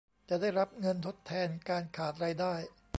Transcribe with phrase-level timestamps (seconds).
[0.29, 2.53] จะได้รับเงินทดแทนการขาดรายได้